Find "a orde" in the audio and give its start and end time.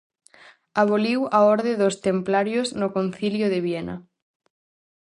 1.37-1.71